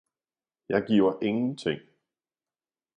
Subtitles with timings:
[0.69, 1.81] Jeg giver ingen ting!